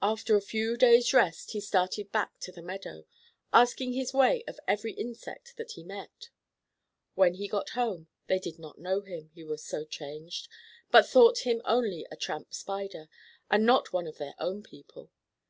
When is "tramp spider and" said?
12.16-13.66